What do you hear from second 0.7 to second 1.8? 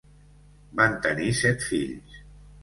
Van tenir set